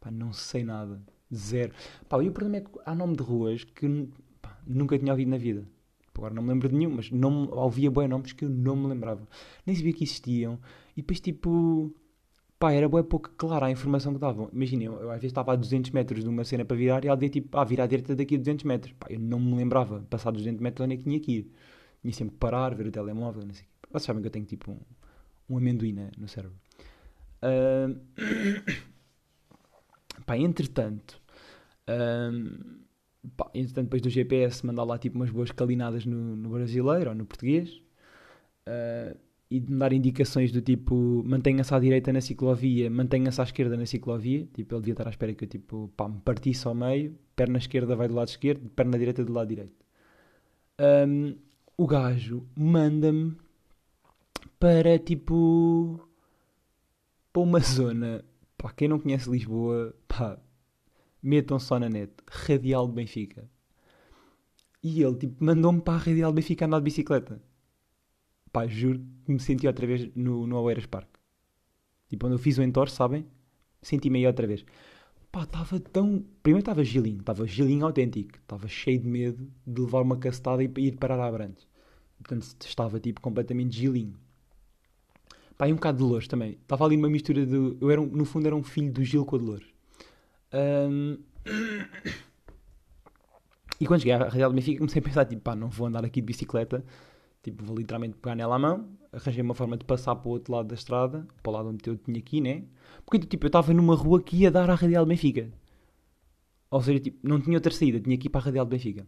[0.00, 1.02] Pá, não sei nada.
[1.34, 1.72] Zero.
[2.08, 4.08] Pá, e o problema é que há nome de ruas que
[4.40, 5.66] pá, nunca tinha ouvido na vida.
[6.16, 8.86] Agora não me lembro de nenhum, mas não, ouvia bons nomes que eu não me
[8.88, 9.26] lembrava.
[9.66, 10.58] Nem sabia que existiam.
[10.94, 11.94] E depois, tipo,
[12.58, 14.50] pá, era bem pouco clara a informação que davam.
[14.52, 17.08] Imaginem, eu, eu, às vezes estava a 200 metros de uma cena para virar e
[17.08, 18.94] ela dizia tipo, ah, virar à direita daqui a 200 metros.
[18.98, 21.52] Pá, eu não me lembrava, passar 200 metros onde é que tinha que ir
[22.02, 23.70] tinha sempre que parar, ver o telemóvel, não sei o quê.
[23.92, 24.78] Vocês sabem que eu tenho tipo um,
[25.48, 26.56] um amendoim no cérebro.
[27.42, 27.98] Uh,
[30.24, 31.20] pá, entretanto,
[33.36, 37.16] pá, entretanto, depois do GPS, mandar lá tipo umas boas calinadas no, no brasileiro ou
[37.16, 37.82] no português.
[38.66, 39.18] Uh,
[39.50, 43.76] e de me dar indicações do tipo mantenha-se à direita na ciclovia, mantenha-se à esquerda
[43.76, 44.46] na ciclovia.
[44.54, 47.58] Tipo, ele devia estar à espera que eu tipo, pá, me partisse ao meio, perna
[47.58, 49.74] esquerda vai do lado esquerdo, perna direita do lado direito.
[50.78, 51.34] Um,
[51.82, 53.36] o gajo manda-me
[54.58, 55.98] para tipo
[57.32, 58.24] para uma zona,
[58.58, 60.38] pá, quem não conhece Lisboa, pá,
[61.22, 63.48] metam só na net, Radial de Benfica.
[64.82, 67.40] E ele tipo mandou-me para a Radial de Benfica andar de bicicleta
[68.52, 71.08] pá, juro que me senti outra vez no, no Oeiras Park.
[72.08, 73.26] Tipo, quando eu fiz o entorce, sabem?
[73.80, 74.64] Senti-me aí outra vez.
[75.32, 76.24] Pá, estava tão.
[76.42, 78.36] Primeiro estava gilinho, estava gilinho autêntico.
[78.38, 81.69] Estava cheio de medo de levar uma castada e ir parar a Abrantes.
[82.22, 84.14] Portanto, estava tipo completamente gilinho.
[85.56, 86.52] Pá, e um bocado de Dolores também.
[86.52, 87.76] Estava ali uma mistura de.
[87.80, 89.66] Eu era, um, no fundo, era um filho do Gil com a Dolores.
[90.52, 91.18] Um...
[93.80, 96.04] E quando cheguei à Real de Benfica, comecei a pensar, tipo, pá, não vou andar
[96.04, 96.84] aqui de bicicleta
[97.42, 100.52] Tipo, vou literalmente pegar nela à mão, arranjei uma forma de passar para o outro
[100.52, 102.64] lado da estrada, para o lado onde eu tinha aqui, né?
[103.04, 105.50] Porque, tipo, eu estava numa rua que ia dar à Radial de Benfica.
[106.70, 109.06] Ou seja, tipo, não tinha outra saída, tinha que ir para a Radial de Benfica.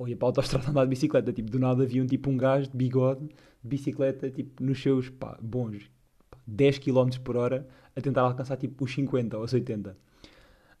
[0.00, 2.36] Ou ia para a autostrada andar de bicicleta, tipo, do nada havia um, tipo, um
[2.38, 5.90] gajo de bigode, de bicicleta, tipo, nos seus, pá, bons
[6.30, 9.94] pá, 10 km por hora, a tentar alcançar, tipo, os 50 ou os 80.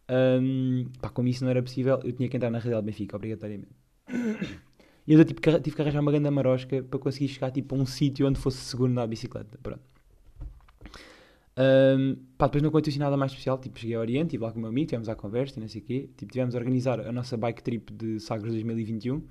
[0.08, 3.14] Um, pá, como isso não era possível, eu tinha que entrar na Radial de Benfica,
[3.14, 3.68] obrigatoriamente.
[5.06, 7.84] E eu tipo, tive que arranjar uma grande marosca para conseguir chegar tipo, a um
[7.84, 9.58] sítio onde fosse seguro na bicicleta.
[9.62, 9.89] Pronto.
[11.60, 13.58] Um, pá, depois não aconteceu assim nada mais especial.
[13.58, 15.68] Tipo, cheguei ao Oriente, estive lá com o meu amigo, tivemos à conversa e não
[15.68, 16.10] sei o quê.
[16.16, 19.22] Tipo, tivemos a organizar a nossa bike trip de Sagres 2021.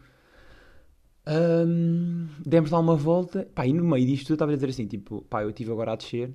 [1.27, 3.49] Um, demos lá uma volta.
[3.55, 5.93] Pá, e no meio disto tudo estava a dizer assim: tipo, pá, eu estive agora
[5.93, 6.31] a descer.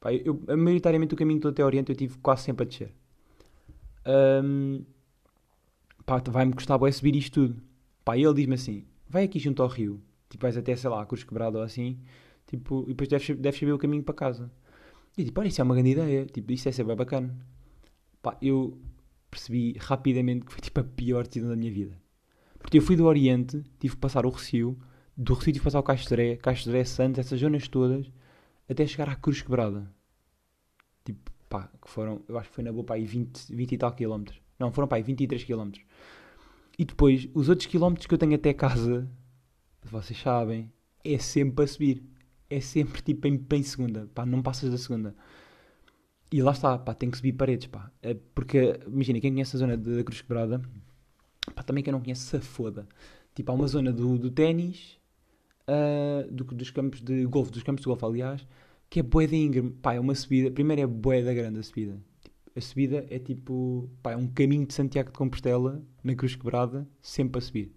[0.00, 2.92] Pá, eu, eu, maioritariamente o caminho todo até Oriente eu estive quase sempre a descer.
[4.44, 4.84] Um,
[6.04, 7.62] pá, vai-me custar bem subir isto tudo.
[8.04, 11.04] Pá, e ele diz-me assim: vai aqui junto ao rio, tipo, vais até, sei lá,
[11.06, 11.98] Cruz Quebrado ou assim,
[12.46, 14.50] tipo, e depois deves, deves saber o caminho para casa.
[15.16, 17.36] E tipo, olha, isso é uma grande ideia, tipo, isso é ser bem bacana.
[18.22, 18.78] Pá, eu
[19.30, 22.00] percebi rapidamente que foi tipo a pior decisão da minha vida.
[22.58, 24.78] Porque eu fui do Oriente, tive que passar o Recio,
[25.16, 28.10] do Recio tive que passar o Castoré, Castoré Santos, essas zonas todas,
[28.68, 29.90] até chegar à Cruz Quebrada.
[31.04, 33.78] Tipo, pá, que foram, eu acho que foi na boa, pá, aí 20, 20 e
[33.78, 34.40] tal quilómetros.
[34.58, 35.84] Não, foram, pá, aí 23 quilómetros.
[36.78, 39.10] E depois, os outros quilómetros que eu tenho até casa,
[39.82, 40.72] vocês sabem,
[41.04, 42.02] é sempre para subir.
[42.56, 45.14] É sempre tipo em, em segunda, pá, não passas da segunda.
[46.30, 47.90] E lá está, pá, tem que subir paredes, pá.
[48.02, 50.62] É porque, imagina, quem conhece a zona da Cruz Quebrada,
[51.54, 52.86] pá, também quem não conhece, se foda.
[53.34, 54.98] Tipo, há uma zona do, do ténis,
[55.68, 58.46] uh, do, dos campos de golfe, dos campos de golfe, aliás,
[58.90, 59.70] que é de íngreme.
[59.70, 61.98] Pá, é uma subida, primeiro é bué da grande a subida
[62.54, 66.86] a subida é tipo, pá, é um caminho de Santiago de Compostela, na Cruz Quebrada,
[67.00, 67.72] sempre a subir.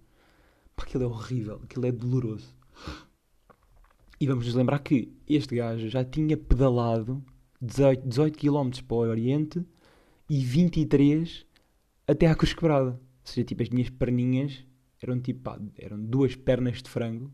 [0.75, 2.53] Pá, aquilo é horrível, aquilo é doloroso.
[4.19, 7.23] E vamos nos lembrar que este gajo já tinha pedalado
[7.61, 9.65] 18, 18 km para o Oriente
[10.29, 11.45] e 23
[12.07, 12.91] até à Cruz Quebrada.
[12.91, 14.65] Ou seja, tipo, as minhas perninhas
[15.01, 17.33] eram tipo, pá, eram duas pernas de frango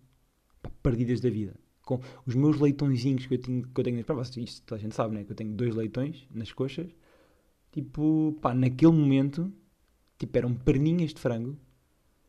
[0.62, 1.56] pá, perdidas da vida.
[1.84, 4.82] Com os meus leitõezinhos que eu, tenho, que eu tenho nas pernas, isto toda a
[4.82, 5.24] gente sabe, né?
[5.24, 6.90] Que eu tenho dois leitões nas coxas
[7.72, 9.52] tipo, pá, naquele momento,
[10.18, 11.58] tipo, eram perninhas de frango,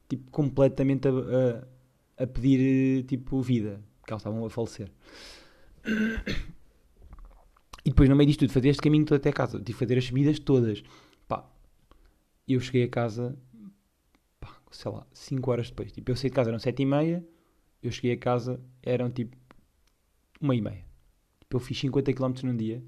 [0.09, 4.91] tipo, completamente a, a, a pedir, tipo, vida, porque elas estavam a falecer.
[7.85, 9.99] E depois, no meio disto tudo, fazer este caminho todo até casa, tive que fazer
[9.99, 10.83] as subidas todas.
[11.27, 11.49] Pá,
[12.47, 13.37] eu cheguei a casa,
[14.41, 15.91] pá, sei lá, 5 horas depois.
[15.91, 17.27] Tipo, eu saí de casa, eram 7 e meia,
[17.83, 19.37] eu cheguei a casa, eram tipo,
[20.41, 20.85] uma e meia.
[21.41, 22.83] Tipo, eu fiz 50 km num dia.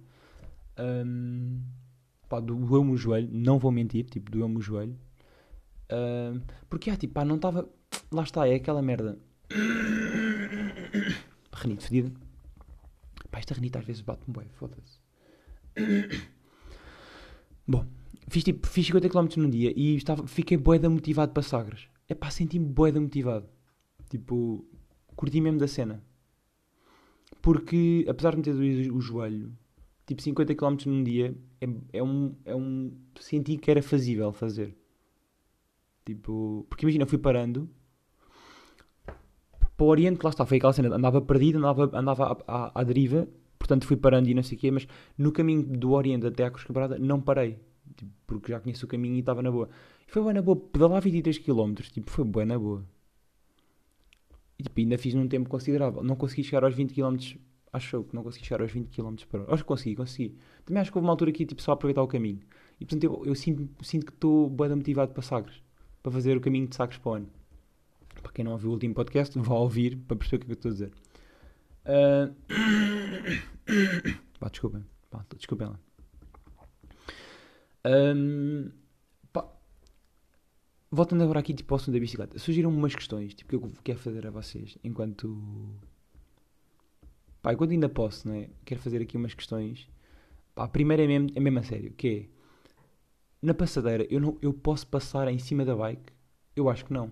[0.78, 1.60] Um,
[2.28, 4.96] pá, doeu-me o joelho, não vou mentir, tipo, doeu-me o joelho.
[5.90, 7.68] Uh, porque, ah, tipo, pá, não estava.
[8.12, 9.18] Lá está, é aquela merda.
[11.64, 12.12] Renite fedida.
[13.30, 15.00] Pá, esta renite às vezes bate-me bem, foda-se.
[17.66, 17.86] Bom,
[18.28, 21.88] fiz tipo, fiz 50 km num dia e estava, fiquei boeda motivado para Sagres.
[22.06, 23.48] É pá, senti-me boeda motivado.
[24.10, 24.64] Tipo,
[25.16, 26.04] curti mesmo da cena.
[27.40, 29.56] Porque, apesar de me ter doído o joelho,
[30.06, 32.92] tipo 50 km num dia é, é, um, é um.
[33.18, 34.76] Senti que era fazível fazer.
[36.04, 36.66] Tipo.
[36.68, 37.68] Porque imagina, fui parando.
[39.76, 40.94] Para o Oriente, lá está, foi aquela cena.
[40.94, 43.28] Andava perdido, andava, andava à, à, à deriva.
[43.58, 44.70] Portanto, fui parando e não sei o quê.
[44.70, 47.58] Mas no caminho do Oriente até à Cruz Quebrada, não parei.
[47.96, 49.68] Tipo, porque já conheço o caminho e estava na boa.
[50.08, 50.56] E foi bem na boa.
[50.56, 51.74] Pedalar 23 km.
[51.92, 52.84] Tipo, foi bem na boa.
[54.58, 56.02] E tipo, ainda fiz num tempo considerável.
[56.02, 57.16] Não consegui chegar aos 20 km
[57.74, 59.52] acho que não consegui chegar aos 20 km hora.
[59.52, 60.38] Acho que consegui, consegui.
[60.64, 62.40] Também acho que houve uma altura aqui, tipo, só aproveitar o caminho.
[62.80, 65.60] E portanto, eu, eu sinto, sinto que estou bem motivado para Sagres.
[66.02, 67.28] para fazer o caminho de sacos para o ano.
[68.22, 70.66] Para quem não ouviu o último podcast, vá ouvir para perceber o que é que
[70.66, 70.92] eu estou a dizer.
[71.84, 72.34] Uh...
[74.40, 74.84] Pá, desculpem.
[75.10, 75.78] Pá, desculpem lá.
[77.86, 78.70] Um...
[79.32, 79.46] Pá.
[80.90, 82.38] Voltando agora aqui tipo, ao assunto da bicicleta.
[82.38, 85.78] Surgiram-me umas questões tipo, que eu quero fazer a vocês enquanto.
[87.42, 88.50] Pá, enquanto ainda posso, não é?
[88.64, 89.88] Quero fazer aqui umas questões.
[90.54, 92.34] Pá, a primeira é mesmo, é mesmo a sério, que é
[93.44, 96.12] na passadeira eu, não, eu posso passar em cima da bike?
[96.56, 97.10] Eu acho que não.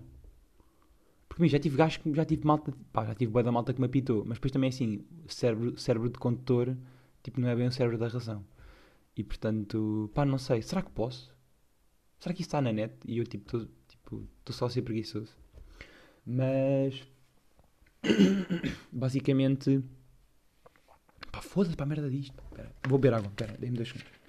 [1.35, 3.87] Porque já tive gajos já tive malta, pá, já tive boa da malta que me
[3.87, 6.77] apitou, mas depois também assim, cérebro, cérebro de condutor,
[7.23, 8.45] tipo, não é bem o cérebro da razão.
[9.17, 11.35] E portanto, pá, não sei, será que posso?
[12.19, 12.93] Será que isso está na net?
[13.07, 15.35] E eu tipo, estou tipo, só a ser preguiçoso.
[16.23, 17.01] Mas
[18.91, 19.83] basicamente
[21.31, 22.43] pá, foda-se para a merda disto.
[22.53, 24.23] Pera, vou beber água, pera, dê-me dois segundos.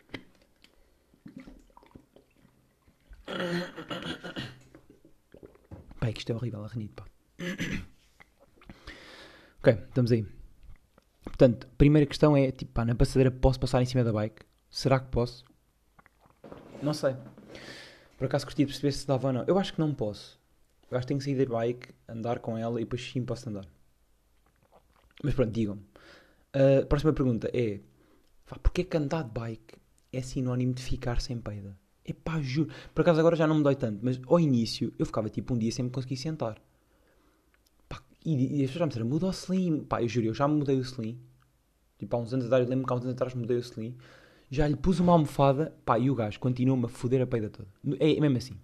[6.14, 7.04] É que isto é horrível, a renite, pá.
[9.58, 10.24] ok, estamos aí.
[11.24, 14.46] Portanto, primeira questão é, tipo, pá, na passadeira posso passar em cima da bike?
[14.70, 15.44] Será que posso?
[16.80, 17.16] Não sei.
[18.16, 19.44] Por acaso curti de perceber se dava ou não.
[19.48, 20.38] Eu acho que não posso.
[20.88, 23.48] Eu acho que tenho que sair da bike, andar com ela e depois sim posso
[23.48, 23.66] andar.
[25.20, 25.82] Mas pronto, digam-me.
[26.54, 27.80] Uh, próxima pergunta é:
[28.46, 29.74] pá, porquê que andar de bike
[30.12, 31.76] é sinónimo de ficar sem peida?
[32.04, 32.70] Epá, juro.
[32.94, 35.58] Por acaso agora já não me dói tanto, mas ao início eu ficava tipo um
[35.58, 36.60] dia sem me conseguir sentar.
[37.88, 39.84] Pá, e, e as pessoas já me disseram, muda o slim.
[39.84, 41.18] Pá, eu juro, eu já mudei o slim.
[41.98, 43.96] Tipo, há uns anos atrás, eu lembro que há uns anos atrás mudei o slim.
[44.50, 47.68] Já lhe pus uma almofada, pá, e o gajo continua-me a foder a peida toda.
[47.98, 48.56] É, é mesmo assim.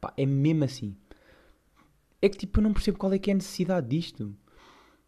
[0.00, 0.94] Pá, é mesmo assim.
[2.20, 4.36] É que tipo, eu não percebo qual é que é a necessidade disto.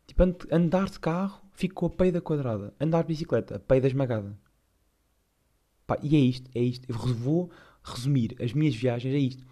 [0.07, 2.73] Tipo, andar de carro, fico com a peida quadrada.
[2.81, 4.39] Andar de bicicleta, peida esmagada.
[5.87, 6.91] Pá, e é isto, é isto.
[6.91, 7.51] Eu vou
[7.87, 9.47] resumir as minhas viagens a isto.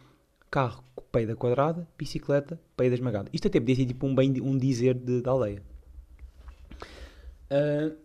[0.51, 3.31] Carro, peida quadrada, bicicleta, peida esmagada.
[3.33, 5.63] Isto até podia ser tipo um, bem, um dizer de, da aldeia.
[7.51, 7.97] Uh,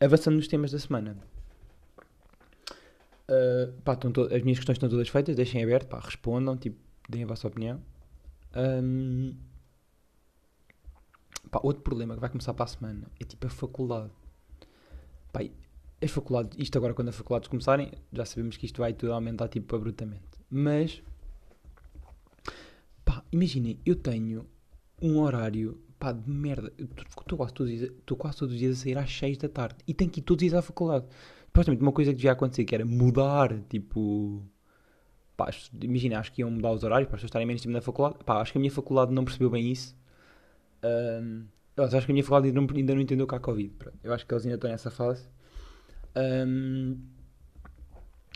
[0.04, 1.16] avançando nos temas da semana.
[3.28, 6.76] Uh, pá, as minhas questões estão todas feitas, deixem aberto, pá, respondam, tipo,
[7.08, 7.80] deem a vossa opinião.
[8.54, 9.34] Um,
[11.50, 14.12] pá, outro problema que vai começar para a semana é tipo a faculdade.
[15.32, 15.40] Pá,
[16.04, 19.48] as faculdades, isto agora quando as faculdades começarem, já sabemos que isto vai tudo aumentar
[19.48, 20.22] tipo abruptamente.
[20.50, 21.02] Mas,
[23.04, 24.46] pá, imaginem, eu tenho
[25.00, 26.72] um horário, pá, de merda.
[26.78, 27.72] Estou quase, todos,
[28.18, 30.42] quase todos os dias a sair às 6 da tarde e tenho que ir todos
[30.42, 31.06] os dias à faculdade.
[31.46, 34.42] Supostamente uma coisa que devia acontecer que era mudar, tipo...
[35.36, 37.80] Pá, imagina, acho que iam mudar os horários para as pessoas estarem menos tempo na
[37.80, 38.22] faculdade.
[38.24, 39.96] Pá, acho que a minha faculdade não percebeu bem isso.
[40.84, 41.44] Um,
[41.76, 43.72] eu acho que a minha faculdade ainda não, ainda não entendeu que há Covid.
[44.02, 45.28] Eu acho que eles ainda estão nessa fase.
[46.16, 46.96] Um,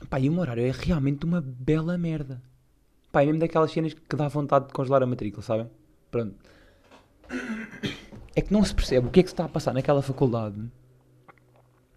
[0.08, 2.42] pá, e o meu horário é realmente uma bela merda.
[3.12, 5.70] Pá, é mesmo daquelas cenas que dá vontade de congelar a matrícula, sabem?
[6.10, 6.36] Pronto.
[8.34, 10.70] É que não se percebe o que é que se está a passar naquela faculdade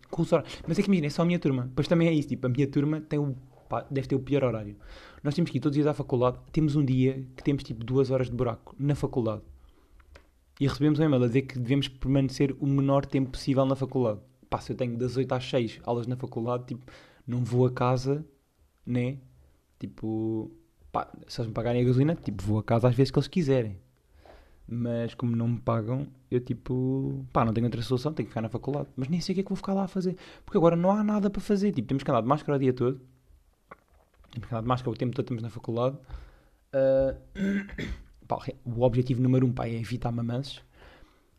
[0.09, 0.61] com os horários.
[0.67, 1.71] Mas é que imagina, é só a minha turma.
[1.75, 3.35] Pois também é isso, tipo, a minha turma tem o,
[3.69, 4.75] pá, deve ter o pior horário.
[5.23, 6.37] Nós temos que ir todos os dias à faculdade.
[6.51, 9.41] Temos um dia que temos tipo duas horas de buraco na faculdade.
[10.59, 14.19] E recebemos um e-mail a dizer que devemos permanecer o menor tempo possível na faculdade
[14.51, 16.85] pá, se eu tenho das 8 às 6 aulas na faculdade, tipo,
[17.25, 18.25] não vou a casa,
[18.85, 19.17] né?
[19.79, 20.51] Tipo,
[20.91, 23.29] pá, se eles me pagarem a gasolina, tipo, vou a casa às vezes que eles
[23.29, 23.79] quiserem.
[24.67, 28.41] Mas como não me pagam, eu tipo, pá, não tenho outra solução, tenho que ficar
[28.41, 28.89] na faculdade.
[28.95, 30.17] Mas nem sei o que é que vou ficar lá a fazer.
[30.45, 31.71] Porque agora não há nada para fazer.
[31.71, 32.99] Tipo, temos que andar de máscara o dia todo.
[34.31, 35.97] Temos que andar de máscara o tempo todo, estamos na faculdade.
[36.73, 37.15] Uh...
[38.27, 40.61] pá, o objetivo número um, pá, é evitar mamanços.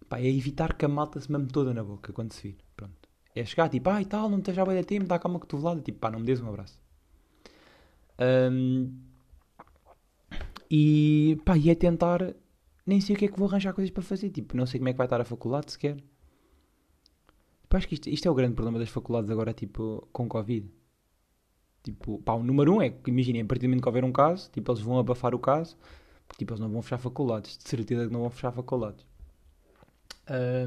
[0.09, 2.57] Pá, é evitar que a malta se mame toda na boca quando se vir.
[2.77, 3.02] Pronto.
[3.35, 5.40] É chegar tipo, ah e tal, não esteja a bem de tempo, dá cá uma
[5.40, 5.81] cotovelada.
[5.81, 6.79] Tipo, pá, não me des um abraço.
[8.21, 8.92] Um,
[10.71, 12.35] e pá, e é tentar.
[12.87, 14.31] Nem sei o que é que vou arranjar coisas para fazer.
[14.31, 15.97] Tipo, não sei como é que vai estar a faculdade sequer.
[17.68, 20.68] Pá, acho que isto, isto é o grande problema das faculdades agora, tipo, com Covid.
[21.83, 24.12] Tipo, pá, o número um é que, imaginem, a partir do momento que houver um
[24.12, 25.77] caso, tipo, eles vão abafar o caso,
[26.29, 27.57] porque, tipo, eles não vão fechar faculdades.
[27.59, 29.07] De certeza que não vão fechar faculdades.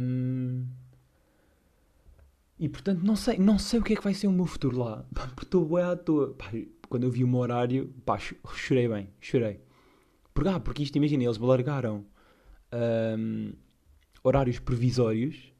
[0.01, 0.65] Um,
[2.57, 4.77] e portanto, não sei, não sei o que é que vai ser o meu futuro
[4.79, 5.05] lá.
[5.13, 6.33] Porque estou bem à toa.
[6.33, 6.51] Pá,
[6.87, 9.59] quando eu vi o meu horário, pá, chorei bem, chorei.
[10.33, 12.05] Porque, ah, porque isto, imagina, eles largaram
[13.17, 13.53] um,
[14.23, 15.53] horários provisórios,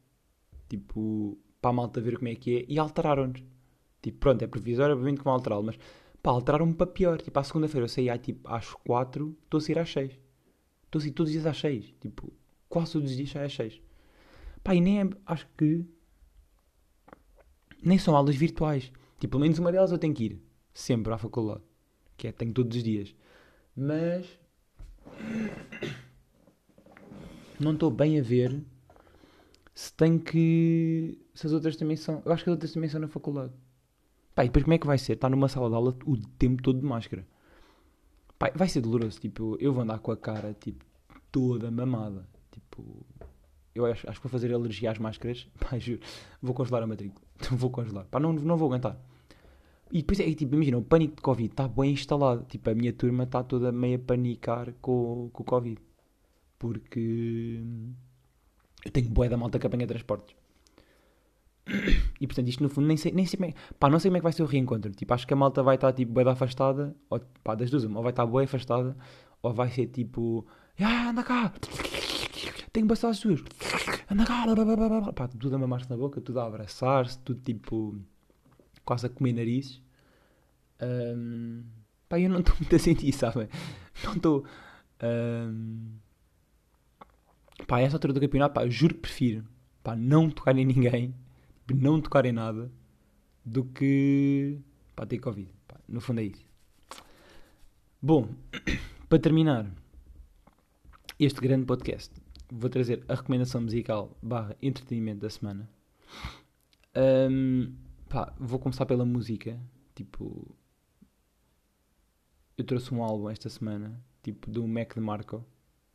[0.69, 3.41] tipo, para a malta ver como é que é, e alteraram-nos.
[4.01, 5.79] Tipo, pronto, é provisório, obviamente que vão alterá-lo, mas
[6.21, 7.21] pá, alteraram-me para pior.
[7.21, 10.11] Tipo, à segunda-feira eu saí tipo, às 4, estou a sair às 6.
[10.85, 11.93] Estou a sair todos os dias às 6.
[11.99, 12.33] Tipo,
[12.69, 13.81] quase todos os dias saio às 6.
[14.63, 15.85] Pá, e nem é, acho que
[17.85, 18.91] nem são aulas virtuais.
[19.19, 20.41] Tipo, pelo menos uma delas eu tenho que ir.
[20.73, 21.61] Sempre à faculdade.
[22.17, 23.15] Que é, tenho todos os dias.
[23.75, 24.27] Mas.
[27.59, 28.61] Não estou bem a ver
[29.73, 31.19] se tem que.
[31.33, 32.21] Se as outras também são.
[32.25, 33.53] Eu acho que as outras também são na faculdade.
[34.33, 35.13] Pá, e depois como é que vai ser?
[35.13, 37.25] Estar numa sala de aula o tempo todo de máscara.
[38.39, 39.19] Pá, vai ser doloroso.
[39.19, 40.83] Tipo, eu vou andar com a cara, tipo,
[41.31, 42.27] toda mamada.
[42.51, 43.05] Tipo,
[43.75, 45.47] eu acho, acho que vou fazer alergia às máscaras.
[45.59, 45.99] Pá, juro.
[46.41, 47.21] Vou congelar a matrícula.
[47.51, 48.05] vou congelar.
[48.05, 48.97] Pá, não, não vou aguentar.
[49.91, 52.45] E depois é tipo, imagina, o pânico de Covid está bem instalado.
[52.45, 55.77] Tipo, a minha turma está toda meio a panicar com, com o Covid.
[56.57, 57.61] Porque
[58.85, 60.35] eu tenho boé da malta que apanha transportes.
[62.21, 64.19] E portanto, isto no fundo nem sei, nem sei é, pá, não sei como é
[64.21, 64.89] que vai ser o reencontro.
[64.91, 68.01] Tipo, acho que a malta vai estar tipo bué afastada, ou pá, das duas, ou
[68.01, 68.95] vai estar bué afastada,
[69.41, 70.47] ou vai ser tipo,
[70.79, 71.51] ah, anda cá,
[72.75, 73.41] tenho as suas,
[74.11, 77.39] anda cá, blá, blá, blá, pá, tudo a mamar-se na boca, tudo a abraçar-se, tudo
[77.39, 77.97] tipo,
[78.83, 79.81] quase a comer narizes.
[80.81, 81.63] Um,
[82.09, 83.47] pá, eu não estou muito a sentir, sabem?
[84.03, 84.45] Não estou.
[85.01, 85.93] Um,
[87.65, 89.45] pá, essa altura do campeonato, pá, juro que prefiro,
[89.81, 91.15] pá, não tocar em ninguém
[91.73, 92.69] não tocar em nada
[93.43, 94.59] do que
[94.95, 95.49] para ter Covid.
[95.67, 96.45] Pá, no fundo é isso.
[98.01, 98.29] Bom,
[99.07, 99.65] para terminar
[101.17, 102.13] este grande podcast,
[102.57, 105.69] vou trazer a recomendação musical barra entretenimento da semana.
[106.95, 107.73] Um,
[108.07, 109.59] pá, vou começar pela música.
[109.93, 110.55] Tipo,
[112.57, 115.45] eu trouxe um álbum esta semana, tipo, do Mac DeMarco,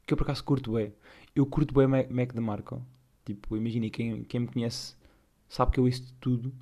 [0.06, 0.94] que eu por acaso curto bem.
[1.34, 2.84] Eu curto bem Mac DeMarco.
[3.24, 4.94] Tipo, imagina, quem, quem me conhece
[5.48, 6.54] sabe que eu ouço de tudo.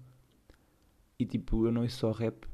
[1.19, 2.47] E tipo, eu não ouço só rap.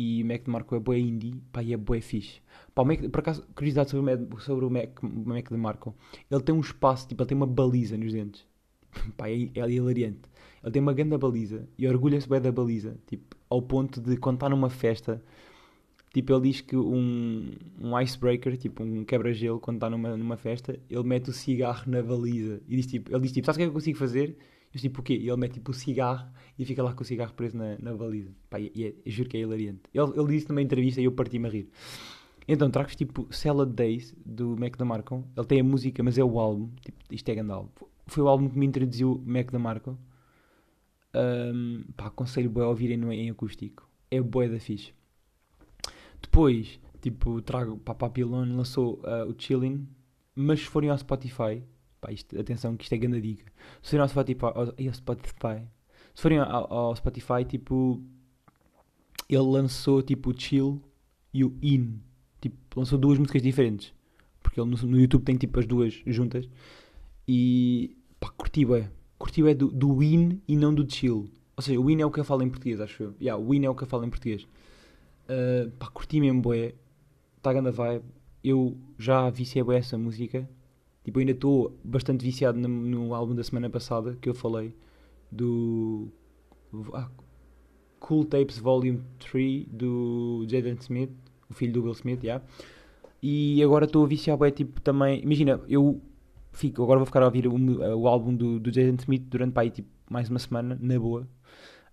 [0.00, 2.40] E o Mac DeMarco é bué indie, pá, e é bué fixe.
[2.72, 5.92] Pá, o Mac, por acaso, curiosidade sobre o Mac, sobre o Mac, Mac DeMarco.
[6.30, 8.46] Ele tem um espaço, tipo, ele tem uma baliza nos dentes.
[9.18, 10.20] pá, é, é hilariante.
[10.62, 12.96] Ele tem uma grande baliza e orgulha-se bem da baliza.
[13.08, 15.20] Tipo, ao ponto de, quando está numa festa,
[16.14, 20.78] tipo, ele diz que um, um icebreaker, tipo, um quebra-gelo, quando está numa, numa festa,
[20.88, 22.60] ele mete o cigarro na baliza.
[22.68, 24.36] E diz, tipo, ele diz, tipo, sabes o que é que eu consigo fazer?
[24.72, 25.14] Mas tipo o quê?
[25.14, 27.94] E ele mete tipo o cigarro e fica lá com o cigarro preso na, na
[27.94, 28.30] baliza.
[28.50, 29.82] Pá, e, e é, eu juro que é hilariante.
[29.94, 31.70] Ele, ele disse numa entrevista e eu parti-me a rir.
[32.46, 35.24] Então trago tipo Salad Days do Mac DeMarco.
[35.36, 36.70] Ele tem a música, mas é o álbum.
[36.80, 37.70] Tipo, isto é grande álbum.
[38.06, 39.98] Foi o álbum que me introduziu Mac DeMarco.
[41.14, 43.88] Um, pá, aconselho bem a ouvirem em acústico.
[44.10, 44.92] É boé da fixe.
[46.22, 49.86] Depois, tipo, trago para Papillon lançou uh, o Chillin',
[50.34, 51.62] mas se forem ao Spotify,
[52.00, 53.50] Pá, isto, atenção que isto é grande dica.
[53.82, 55.66] Se forem ao Spotify, ao, Spotify,
[56.14, 58.00] se forem ao, ao, Spotify, tipo,
[59.28, 60.80] ele lançou tipo o Chill
[61.34, 62.00] e o In.
[62.40, 63.92] Tipo, lançou duas músicas diferentes.
[64.42, 66.48] Porque ele no, no YouTube tem tipo as duas juntas.
[67.26, 68.88] E pá, curti bem.
[69.18, 71.28] Curti bem do, do In e não do Chill.
[71.56, 73.14] Ou seja, o In é o que eu falo em português, acho eu.
[73.20, 74.46] Yeah, o In é o que eu falo em português.
[75.24, 76.74] Uh, pá, curti mesmo bué.
[77.36, 78.04] Está a grande vibe.
[78.42, 80.48] Eu já viciei bué essa música.
[81.08, 84.74] Tipo, eu ainda estou bastante viciado no, no, álbum da semana passada que eu falei
[85.32, 86.08] do
[86.92, 87.08] ah,
[87.98, 91.10] Cool Tapes Volume 3 do Jaden Smith,
[91.48, 92.44] o filho do Will Smith, yeah.
[93.22, 95.22] E agora estou a viciar é tipo também.
[95.22, 95.98] Imagina, eu
[96.52, 99.62] fico, agora vou ficar a ouvir o, o álbum do, do Jaden Smith durante pá,
[99.62, 101.26] aí, tipo, mais uma semana, na boa,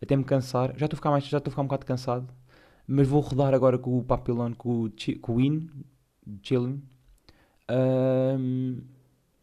[0.01, 0.77] até me cansar.
[0.77, 2.27] Já estou a ficar mais, já estou a ficar um bocado cansado,
[2.85, 4.89] mas vou rodar agora com o Papillon, com
[5.29, 5.69] o, In,
[6.43, 6.83] Chilling.
[7.71, 8.94] Um,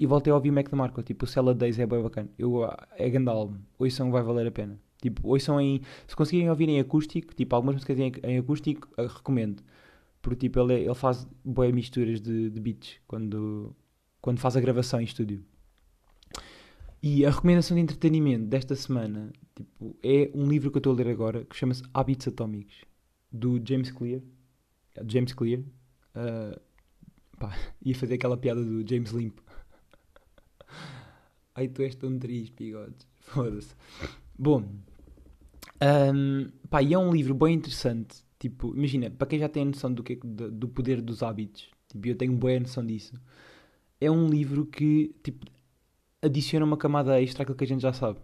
[0.02, 1.00] e voltei a ouvir Mac DeMarco.
[1.00, 2.28] Tipo, o Salad Days é bem bacana.
[2.36, 3.58] Eu, é grande álbum.
[3.78, 4.76] Ouçam, vai valer a pena.
[5.00, 5.80] Tipo, ouçam em.
[6.08, 9.62] Se conseguirem ouvir em acústico, tipo, algumas músicas em, em acústico, uh, recomendo.
[10.20, 13.76] Porque, tipo, ele, ele faz boas misturas de, de beats quando,
[14.20, 15.44] quando faz a gravação em estúdio.
[17.00, 20.96] E a recomendação de entretenimento desta semana tipo, é um livro que eu estou a
[20.96, 22.84] ler agora que chama-se Hábitos Atómicos,
[23.30, 24.20] do James Clear.
[25.06, 25.60] James Clear.
[25.60, 26.60] Uh,
[27.38, 29.38] pá, ia fazer aquela piada do James Limp.
[31.54, 33.06] Ai, tu és tão triste, bigodes.
[33.20, 33.74] Foda-se.
[34.38, 34.64] Bom,
[36.14, 38.24] um, pá, e é um livro bem interessante.
[38.38, 42.08] Tipo, imagina, para quem já tem noção do, que, do, do poder dos hábitos, tipo,
[42.08, 43.14] eu tenho boa noção disso.
[44.00, 45.46] É um livro que, tipo,
[46.20, 48.18] adiciona uma camada extra àquilo que a gente já sabe.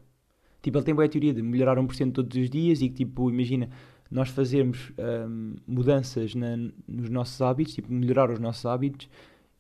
[0.63, 3.71] Tipo, ele tem boa teoria de melhorar 1% todos os dias e que, tipo, imagina,
[4.11, 9.09] nós fazermos um, mudanças na, nos nossos hábitos, tipo, melhorar os nossos hábitos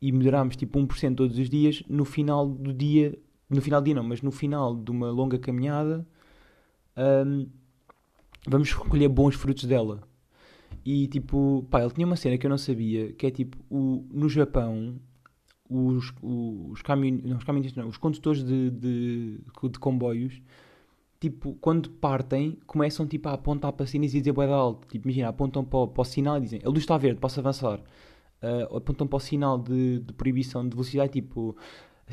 [0.00, 3.16] e melhorarmos, tipo, 1% todos os dias, no final do dia
[3.48, 6.06] no final do dia não, mas no final de uma longa caminhada,
[7.26, 7.48] um,
[8.46, 10.02] vamos recolher bons frutos dela.
[10.84, 14.06] E tipo, pá, ele tinha uma cena que eu não sabia, que é tipo, o,
[14.10, 14.98] no Japão,
[15.68, 16.82] os, os,
[17.24, 19.38] não, os caminhos, não, os condutores de, de,
[19.70, 20.40] de, comboios,
[21.20, 24.86] tipo, quando partem, começam tipo a apontar para cima e dizer boeda alto.
[24.88, 27.80] Tipo, imagina, apontam para, para o sinal e dizem, a luz está verde, posso avançar.
[28.42, 31.56] uh, apontam para o sinal de, de, proibição de velocidade, tipo,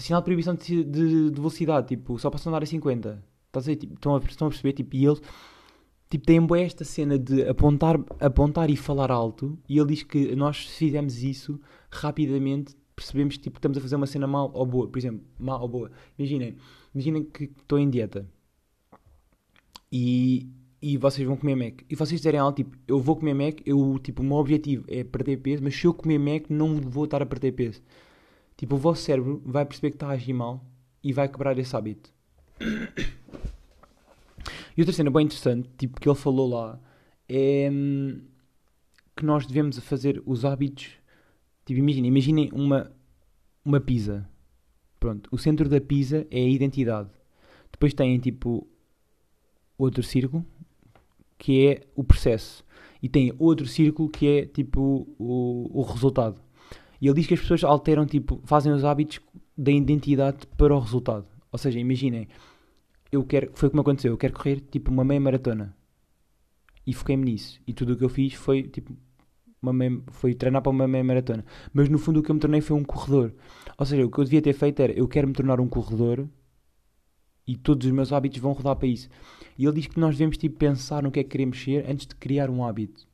[0.01, 3.23] sinal de proibição de, de, de velocidade, tipo, só posso andar a 50.
[3.47, 3.75] Estás a?
[3.75, 4.73] Tipo, estão, a, estão a perceber?
[4.73, 5.21] Tipo, e eles
[6.09, 10.69] tipo, boa esta cena de apontar, apontar e falar alto, e ele diz que nós,
[10.69, 14.87] se fizermos isso, rapidamente percebemos que tipo, estamos a fazer uma cena mal ou boa.
[14.87, 15.91] Por exemplo, mal ou boa.
[16.17, 16.55] Imaginem,
[16.93, 18.25] imaginem que estou em dieta
[19.91, 20.49] e,
[20.81, 21.81] e vocês vão comer Mac.
[21.89, 25.03] E vocês dizerem algo tipo, eu vou comer Mac, eu, tipo, o meu objetivo é
[25.03, 27.81] perder peso, mas se eu comer Mac não vou estar a perder peso.
[28.57, 30.63] Tipo, o vosso cérebro vai perceber que está a agir mal
[31.03, 32.11] e vai quebrar esse hábito.
[34.77, 36.79] E outra cena bem interessante, tipo, que ele falou lá,
[37.29, 38.21] é hum,
[39.15, 40.91] que nós devemos fazer os hábitos.
[41.65, 42.91] Tipo, imaginem, imaginem uma,
[43.63, 44.27] uma pizza.
[44.99, 47.09] Pronto, o centro da pizza é a identidade.
[47.71, 48.67] Depois tem, tipo,
[49.77, 50.45] outro círculo,
[51.37, 52.65] que é o processo.
[53.01, 56.41] E tem outro círculo que é, tipo, o, o resultado.
[57.05, 59.19] E ele diz que as pessoas alteram, tipo, fazem os hábitos
[59.55, 61.27] da identidade para o resultado.
[61.51, 62.27] Ou seja, imaginem,
[63.11, 65.77] eu quero, foi como aconteceu, eu quero correr tipo uma meia maratona.
[66.83, 67.61] E foquei-me nisso.
[67.67, 68.91] E tudo o que eu fiz foi tipo
[69.61, 71.45] uma meia, foi treinar para uma meia maratona.
[71.71, 73.35] Mas no fundo o que eu me tornei foi um corredor.
[73.77, 76.27] Ou seja, o que eu devia ter feito era eu quero me tornar um corredor
[77.45, 79.09] e todos os meus hábitos vão rodar para isso.
[79.59, 82.07] E ele diz que nós devemos tipo, pensar no que é que queremos ser antes
[82.07, 83.07] de criar um hábito.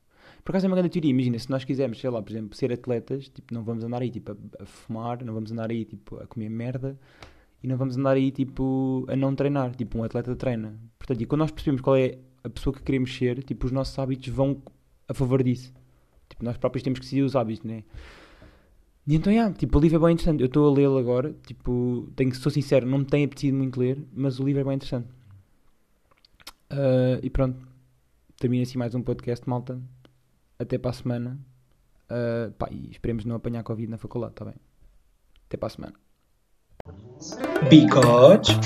[0.44, 1.12] Por acaso é uma grande teoria.
[1.12, 4.10] Imagina, se nós quisermos, sei lá, por exemplo, ser atletas, tipo, não vamos andar aí
[4.10, 6.98] tipo, a, a fumar, não vamos andar aí tipo, a comer merda
[7.64, 10.76] e não vamos andar aí tipo a não treinar, tipo um atleta treina.
[10.98, 13.98] Portanto, e quando nós percebemos qual é a pessoa que queremos ser, tipo os nossos
[14.00, 14.62] hábitos vão
[15.08, 15.74] a favor disso.
[16.30, 17.84] Tipo, nós próprios temos que seguir os hábitos, né?
[19.06, 20.42] E então, yeah, tipo, o livro é bem interessante.
[20.42, 23.98] Eu estou a lê-lo agora, tipo, tenho sou sincero, não me tem apetecido muito ler,
[24.14, 25.08] mas o livro é bem interessante.
[26.72, 27.60] Uh, e pronto,
[28.38, 29.82] termina assim mais um podcast, malta.
[30.62, 31.40] Até para a semana.
[32.04, 34.56] Uh, pá, e esperemos não apanhar Covid na faculdade, tá bem?
[35.48, 35.94] Até para a semana.
[37.70, 38.60] Because